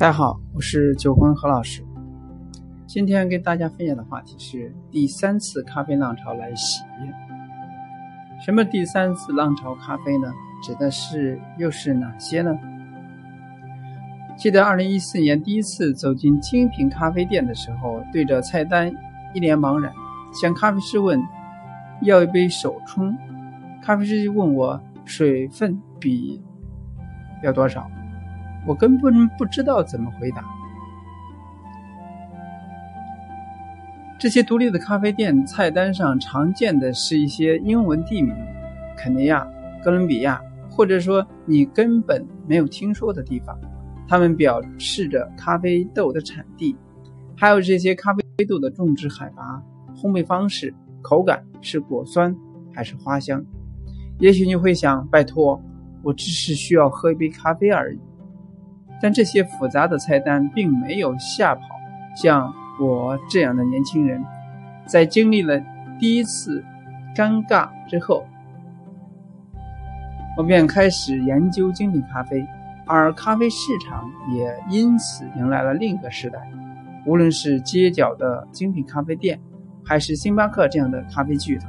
[0.00, 1.84] 大家好，我是九坤何老师。
[2.86, 6.82] 今天跟大家分享的话题是第三次咖啡浪潮来袭。
[8.42, 10.32] 什么第三次浪潮咖啡呢？
[10.62, 12.58] 指的是又是哪些呢？
[14.38, 18.90] 记得二零一四年第一次走进精品咖啡店的时候，对着菜单
[19.34, 19.92] 一脸茫然，
[20.32, 21.20] 向咖啡师问
[22.00, 23.14] 要一杯手冲，
[23.82, 26.42] 咖啡师就问我水分比
[27.42, 27.86] 要多少。
[28.66, 30.44] 我根本不知道怎么回答。
[34.18, 38.36] 这些独立的咖啡店菜单上常见的是一些英文地名，
[38.96, 39.46] 肯尼亚、
[39.82, 40.38] 哥伦比亚，
[40.70, 43.58] 或者说你根本没有听说的地方。
[44.06, 46.76] 它们表示着咖啡豆的产地，
[47.34, 49.62] 还有这些咖啡豆的种植海拔、
[49.96, 52.36] 烘焙方式、口感是果酸
[52.74, 53.42] 还是花香。
[54.18, 55.62] 也许你会想，拜托，
[56.02, 57.98] 我只是需要喝一杯咖啡而已。
[59.00, 61.62] 但这些复杂的菜单并没有吓跑
[62.14, 64.24] 像我这样的年轻人，
[64.86, 65.60] 在经历了
[65.98, 66.64] 第一次
[67.14, 68.26] 尴尬之后，
[70.36, 72.46] 我便开始研究精品咖啡，
[72.86, 76.38] 而咖啡市场也因此迎来了另一个时代。
[77.06, 79.38] 无论是街角的精品咖啡店，
[79.84, 81.68] 还是星巴克这样的咖啡巨头，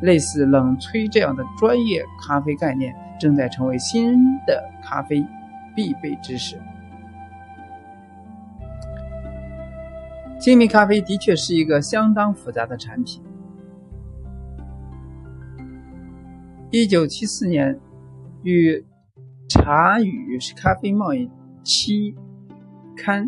[0.00, 5.24] 类似冷萃这样的专业咖啡概念，正在成为新的咖啡。
[5.74, 6.56] 必备知识。
[10.38, 13.22] 精品咖啡的确是一个相当复杂的产品。
[16.70, 17.78] 一九七四年，
[18.42, 18.72] 与
[19.48, 21.30] 《茶语咖啡贸易
[21.62, 22.14] 期
[22.96, 23.24] 刊》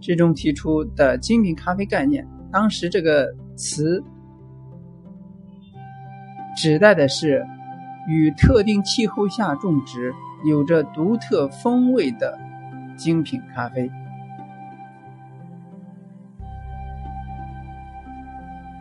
[0.00, 4.02] 之中提出的精品咖啡概念，当时这个词
[6.56, 7.44] 指代的是
[8.08, 10.14] 与特定气候下种植。
[10.44, 12.38] 有着独特风味的
[12.96, 13.90] 精品咖啡。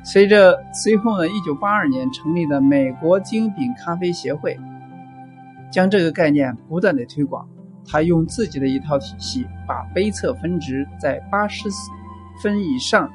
[0.03, 4.59] 随着随后呢，一九八二年成立的美国精品咖啡协会，
[5.69, 7.47] 将这个概念不断的推广。
[7.87, 11.69] 他用自己的一套体系，把杯测分值在八十
[12.41, 13.09] 分以上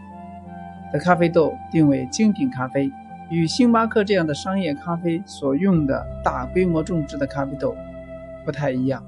[0.92, 2.90] 的咖啡豆定为精品咖啡，
[3.30, 7.76] 与星巴克这样的商业咖啡所用的大规模种植的咖啡豆。
[8.46, 9.04] 不太一样。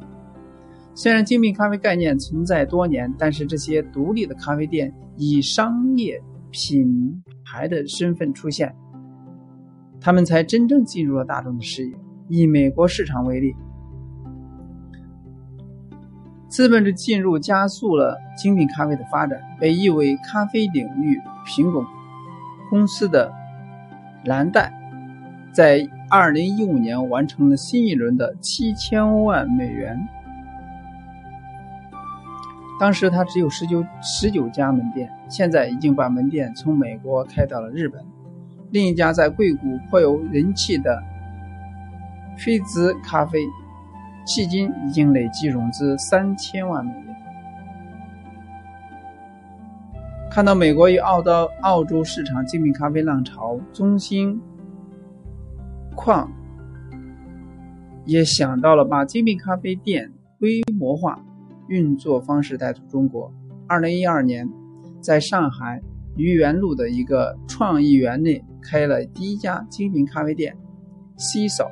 [0.94, 8.75] 虽然精品咖啡概念存在多年，但是这些独立的咖啡店以商业品牌的身份出现，
[10.00, 11.97] 他们才真正进入了大众的视野。
[12.28, 13.54] 以美国市场为例，
[16.48, 19.41] 资本的进入加速了精品咖啡的发展。
[19.60, 21.87] 被誉为咖啡领域苹果
[22.69, 23.32] 公司的
[24.25, 24.72] 蓝带，
[25.53, 25.88] 在。
[26.10, 30.08] 二零一五年完成了新一轮的七千万美元。
[32.80, 38.02] 当时他只有十九十九家门店，现在已经把门店从美国开到了日本。
[38.70, 41.02] 另一家在硅谷颇有人气的
[42.36, 43.41] 菲兹咖啡，
[44.26, 47.16] 迄今已经累计融资三千万美元。
[50.30, 54.41] 看到美国与澳洲澳洲市场精品咖啡浪潮中心。
[55.98, 56.32] 况
[58.04, 61.19] 也想到了把精品咖啡店规模化
[61.66, 63.32] 运作方式带出中国。
[63.66, 64.48] 二零一二年，
[65.00, 65.82] 在上海
[66.16, 70.56] 愚园路的一个创意园内开了第一家精品咖啡店
[71.16, 71.66] C 手，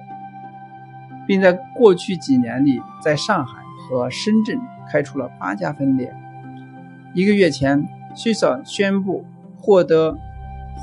[1.26, 4.58] 并在过去几年里在上海和深圳
[4.90, 6.12] 开出了八家分店。
[7.14, 9.24] 一个月前，C 手宣布
[9.56, 10.18] 获得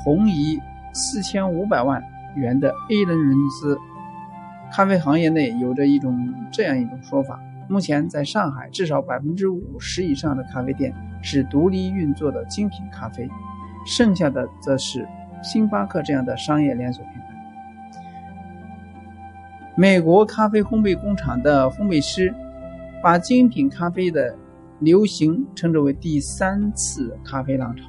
[0.02, 0.58] 红移
[0.94, 2.02] 四千五百万。
[2.36, 3.78] 元的 A 轮融资，
[4.72, 13.28] 咖啡行业内有着一种这样一种说法：目前在上海，至少百分之五十以上的咖啡店是独立运作的精品咖啡，
[13.86, 15.06] 剩下的则是
[15.42, 17.24] 星巴克这样的商业连锁品牌。
[19.76, 22.34] 美国咖啡烘焙工厂的烘焙师
[23.02, 24.36] 把精品咖啡的
[24.80, 27.84] 流行称之为第三次咖啡浪潮，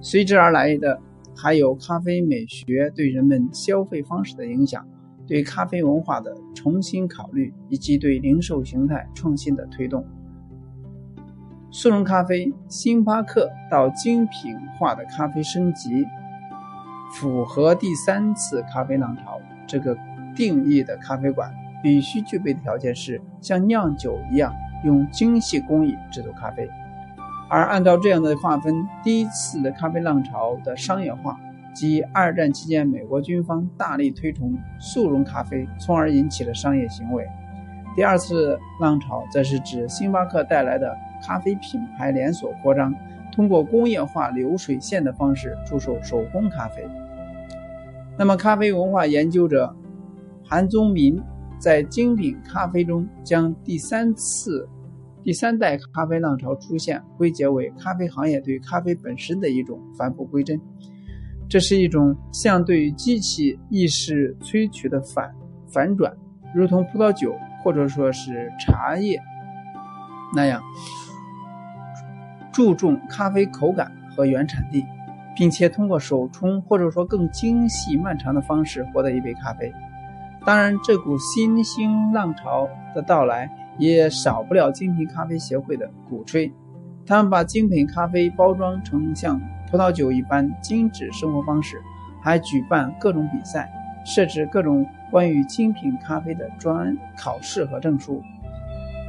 [0.00, 1.00] 随之而来的。
[1.36, 4.86] 还有咖啡美学对人们消费方式的影响，
[5.26, 10.04] 对咖啡文化的重新考虑，以及对零售形态创新的推动。
[11.70, 16.06] 速溶咖啡，星巴克到精品化的咖啡升级，
[17.12, 19.94] 符合第三次咖啡浪潮这个
[20.34, 21.52] 定义的咖啡馆
[21.82, 24.54] 必须具备的条件是像酿酒一样
[24.84, 26.66] 用精细工艺制作咖啡。
[27.48, 31.38] 而按照这样的划分，第一次的咖啡浪潮的商业化，
[31.74, 37.26] 即二战期间美国军方大力推崇速溶咖啡，从而引起了商业行为。
[37.94, 42.94] 第二次浪潮则是指星巴克带来的咖啡品牌连锁扩张，
[43.32, 46.84] 通过工业化流水线的方式出售手工咖啡。
[48.18, 49.74] 那么，咖啡文化研究者
[50.44, 51.22] 韩宗民
[51.58, 54.68] 在精品咖啡中将第三次、
[55.26, 60.56] 第三代咖啡浪潮出现归结为咖啡行业对咖啡本身的一种返璞归真。
[61.48, 65.34] 这是一种相对于机器意识萃取的反
[65.66, 66.16] 反转，
[66.54, 67.34] 如同葡萄酒。
[67.64, 69.20] 或者说是茶叶
[70.32, 70.62] 那样
[72.52, 74.84] 注重咖啡口感和原产地，
[75.36, 79.72] 并且通过手冲或者说更精细漫长的方式获得一杯咖啡。
[80.44, 86.52] 当然，这股新兴浪潮的到来也少不了精品咖啡协会的鼓吹。
[87.04, 89.40] 他们把精品咖啡包装成像
[89.70, 91.76] 葡萄酒一般精致生活方式，
[92.20, 93.70] 还举办各种比赛。
[94.08, 98.22] 设置各种关于精品咖啡的专考试和证书。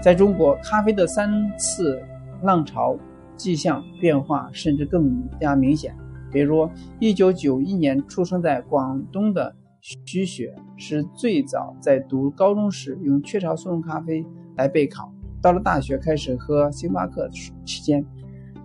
[0.02, 2.02] 在中国，咖啡的三次
[2.42, 2.98] 浪潮
[3.36, 5.96] 迹象变化甚至更加明显。
[6.32, 6.68] 比如
[7.00, 14.26] ，1991年出生在广东的徐雪是最早在读高中时用雀巢速溶咖啡
[14.58, 15.10] 来备考。
[15.42, 18.04] 到了大学开始喝星巴克时期间，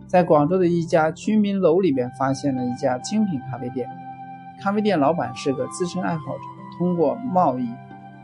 [0.08, 3.88] 在广州的一家居民楼里边发现了一家精品咖啡店。
[4.60, 6.42] 咖啡店老板是个资深爱好者，
[6.78, 7.68] 通过贸易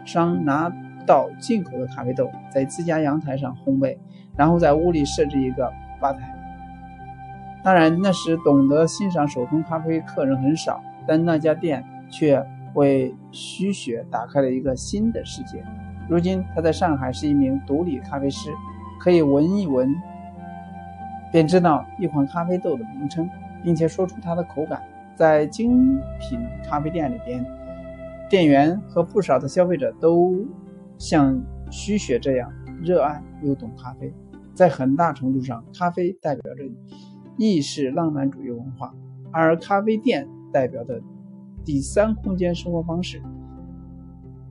[0.05, 0.73] 商拿
[1.07, 3.97] 到进口的咖啡豆，在自家阳台上烘焙，
[4.37, 5.71] 然后在屋里设置一个
[6.01, 6.35] 吧台。
[7.63, 12.43] 当然，那时懂得欣赏手冲咖啡客人很少，但那家店却
[12.75, 15.63] 为徐雪打开了一个新的世界。
[16.09, 18.51] 如今，他在上海是一名独立咖啡师，
[18.99, 19.95] 可以闻一闻
[21.31, 23.29] 便知道一款咖啡豆的名称，
[23.63, 24.83] 并且说出它的口感。
[25.15, 27.45] 在精品咖啡店里边，
[28.31, 30.35] 店员和不少的消费者都
[30.97, 31.39] 像
[31.71, 32.51] 徐雪这样
[32.81, 34.15] 热爱又懂咖啡。
[34.55, 36.63] 在很大程度上，咖啡代表着
[37.37, 38.95] 意式浪漫主义文化，
[39.31, 41.01] 而咖啡店代表的
[41.65, 43.21] 第三空间生活方式，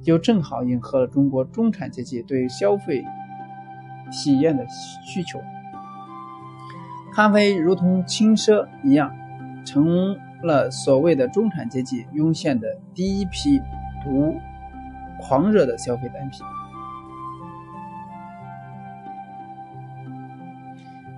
[0.03, 3.03] 就正好迎合了中国中产阶级对消费
[4.11, 4.65] 体验的
[5.05, 5.39] 需求。
[7.13, 9.11] 咖啡如同轻奢一样，
[9.65, 10.17] 成。
[10.43, 13.59] 了所谓的中产阶级涌现的第一批
[14.03, 14.35] 毒
[15.19, 16.41] 狂热的消费单品。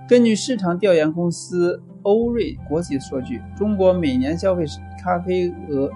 [0.08, 4.64] 根据市场调研公司欧瑞国际数据，中国每年消费
[5.04, 5.90] 咖啡额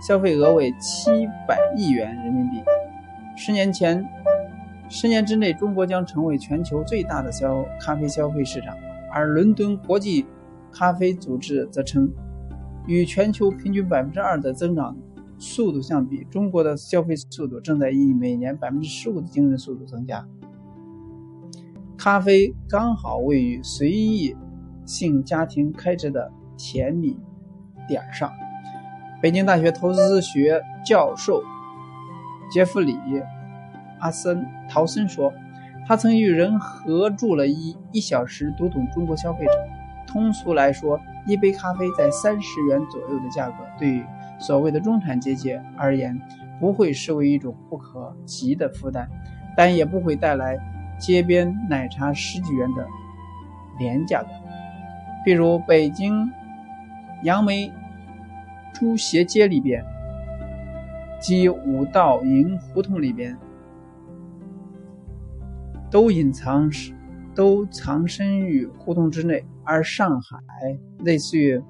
[0.00, 2.62] 消费额为七百亿元人民币。
[3.36, 4.04] 十年前，
[4.88, 8.76] 十年之内，中国将成为全球最大的消咖啡消费市场。
[9.10, 10.26] 而伦敦国际
[10.70, 12.10] 咖啡组织则称。
[12.86, 14.96] 与全球平均百分之二的增长
[15.36, 20.26] 速度相比，中国的消费速度正在以每年百分之十五的惊人速度增加。
[21.98, 24.34] 咖啡刚好位于随意
[24.86, 27.14] 性家庭开支的甜蜜
[27.86, 28.32] 点上。
[29.20, 31.42] 北京大学投资学教授
[32.50, 32.94] 杰弗里·
[33.98, 35.32] 阿森陶森说
[35.86, 39.52] ：“他曾与人合住了一一小时，读懂中国消费者。
[40.06, 44.02] 通俗来说。”一杯咖啡在三十元左右的价格，对于
[44.38, 46.18] 所谓的中产阶级而言，
[46.58, 49.06] 不会视为一种不可及的负担，
[49.54, 50.58] 但也不会带来
[50.98, 52.86] 街边奶茶十几元的
[53.78, 54.30] 廉价感。
[55.22, 56.32] 比如北京
[57.24, 57.70] 杨梅
[58.78, 59.84] 朱斜街里边
[61.20, 63.36] 及五道营胡同里边，
[65.90, 66.70] 都隐藏
[67.34, 69.44] 都藏身于胡同之内。
[69.64, 70.38] 而上海
[71.00, 71.62] 类似于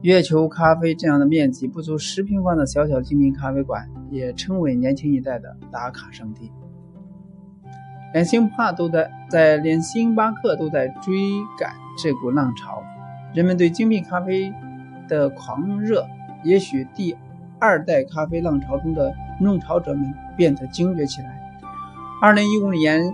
[0.00, 6.50] 月球咖啡这样的面积不足十平方的小小精品咖啡馆，也成为年轻一代的打卡圣地。
[8.14, 11.14] 连星巴都在在连星巴克都在追
[11.58, 12.82] 赶这股浪潮，
[13.34, 14.52] 人们对精品咖啡
[15.12, 16.06] 的狂热，
[16.42, 17.14] 也许第
[17.58, 21.38] 二代咖啡浪潮中的弄潮者们变得惊觉起来。
[22.22, 23.12] 二零一五年。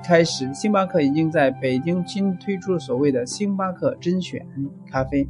[0.00, 4.46] 开始，星巴克已经在北京新推出了所谓的星巴克甄选
[4.88, 5.28] 咖啡，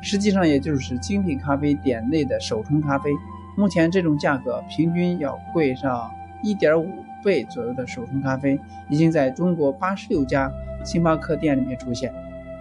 [0.00, 3.10] 实际上也就是精品咖啡点内的手冲咖啡。
[3.56, 6.08] 目前这种价格平均要贵上
[6.44, 6.88] 一点五
[7.24, 10.50] 倍左右的手冲咖啡，已经在中国八十六家
[10.84, 12.14] 星巴克店里面出现，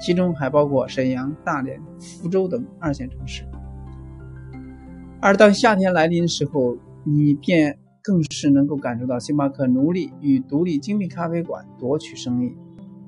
[0.04, 3.44] 其中还包括沈阳、大连、福州等二线城市。
[5.22, 7.80] 而当夏天来临的时候，你便。
[8.06, 12.54] 更是能够感受到星巴克努力与独立精品咖啡馆夺取生意。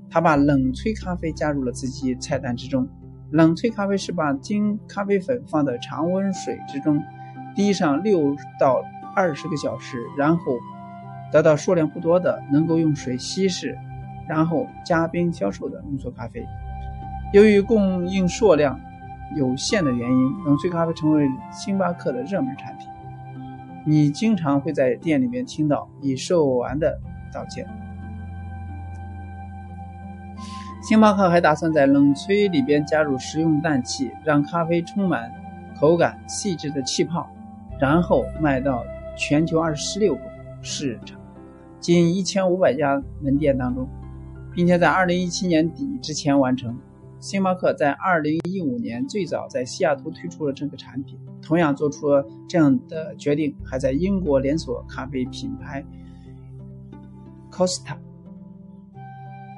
[0.09, 2.87] 他把冷萃咖啡加入了自己菜单之中。
[3.29, 7.03] 冷萃咖啡是把精咖啡粉放在常温水之中，
[7.53, 8.81] 滴上六到
[9.13, 10.57] 二十个小时，然后
[11.29, 13.77] 得到数量不多的、能够用水稀释，
[14.29, 16.45] 然后加冰销售的浓缩咖啡。
[17.33, 18.79] 由于供应数量
[19.35, 22.87] 有限的原因，冷萃咖啡成为星巴克的热门产品。
[23.85, 26.97] 你经常会在店里面听到已售完的
[27.33, 27.67] 道歉。
[30.81, 35.31] 星巴克还打算在冷萃里边加入食用氮气，让咖啡充满
[35.79, 37.27] 口感细致的气泡，
[37.79, 38.83] 然后卖到
[39.17, 40.21] 全球二十六个
[40.61, 41.19] 市场，
[41.79, 43.89] 近一千五百家门店当中，
[44.53, 46.77] 并且在二零一七年底之前完成。
[47.25, 55.83] 星巴克在二零一五年最早在西雅图推出了这个产品，同样做出了这样的决定，还在英国连锁咖啡品牌
[57.51, 57.95] Costa。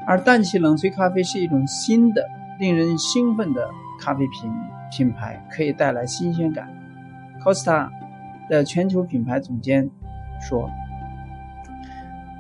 [0.08, 2.26] 而氮气冷萃咖啡是一种新的、
[2.58, 3.70] 令人兴奋的
[4.00, 4.50] 咖啡品
[4.90, 6.74] 品牌，可以带来新鲜感。
[7.44, 7.90] Costa
[8.50, 9.92] 的全球品牌总监
[10.40, 10.72] 说：“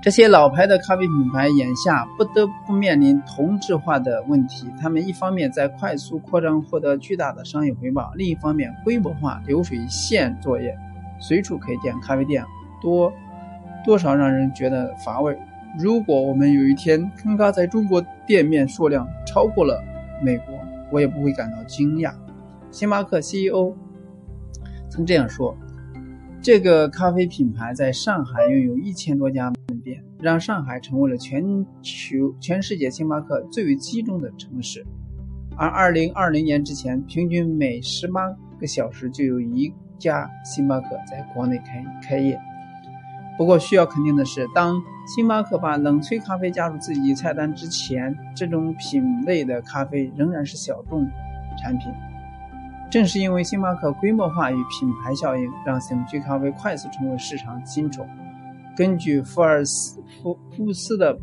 [0.07, 4.65] 这些老牌的咖啡品牌眼下不得不面临同质化的问题。
[4.79, 10.73] 他们一方面在快速扩张，获得巨大的商业回报；另一方面，规模化流水线作业，
[11.19, 12.41] 随处可见咖啡店，
[12.81, 13.11] 多
[13.83, 15.37] 多少让人觉得乏味。”
[15.77, 19.83] 如果我们有一天坑咖在中国店面数量超过了
[20.23, 20.57] 美国，
[20.89, 22.13] 我也不会感到惊讶。
[22.71, 23.75] 星巴克 CEO
[24.89, 25.53] 曾这样说
[26.47, 31.43] ：“这个咖啡品牌在上海拥有一千多家门店，让上海成为了全
[31.81, 34.85] 球、全世界星巴克最为集中的城市。
[35.57, 42.39] 而2020年之前，平均每18个小时就有一家星巴克在国内开开业。”
[43.37, 51.05] 不过需要肯定的是，当星巴克把冷萃咖啡加入自己菜单之前，这种品类的咖啡仍然是小众
[51.61, 51.91] 产品。
[52.89, 58.07] 正是因为星巴克规模化与品牌效应，让冷萃咖啡快速成为市场新宠。
[58.77, 61.17] 根据福尔斯福福斯的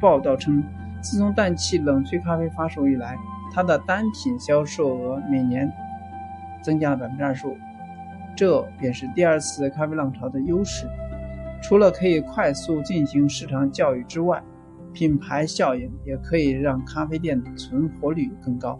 [0.00, 0.62] 报道称，
[1.00, 3.16] 自从氮气冷萃咖啡发售以来，
[3.52, 5.70] 它的单品销售额每年
[6.62, 7.56] 增加了百分之二十五。
[8.36, 10.88] 这便是第二次咖啡浪潮的优势。
[11.62, 14.42] 除了可以快速进行市场教育之外，
[14.92, 18.78] 品牌效应也可以让咖啡店的存活率更高。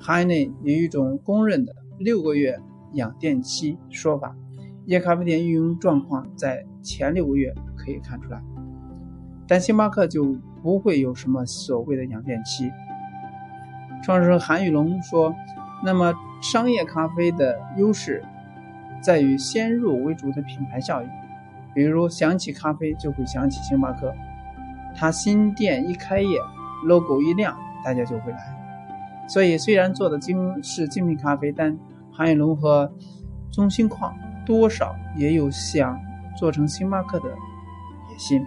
[0.00, 2.58] 行业内有一种公认的六个月
[2.94, 4.34] 养店期说法，
[4.86, 8.42] 一咖啡店运营状况在前六个月可以看出来，
[9.46, 12.70] 但星巴克就不会有什么所谓的养店期。
[14.02, 15.34] 创始人韩宇龙说
[15.84, 18.24] ：“那么商业咖啡的优势
[19.02, 21.08] 在于先入为主的品牌效应。”
[21.74, 24.14] 比如想起咖啡就会想起星巴克，
[24.96, 26.38] 它新店一开业
[26.84, 28.57] ，logo 一亮，大家就会来。
[29.28, 31.78] 所以虽然做的精是精品咖啡，但
[32.10, 32.90] 韩宇龙和
[33.52, 34.16] 中心矿
[34.46, 36.00] 多少也有想
[36.36, 38.42] 做成星巴克的野心。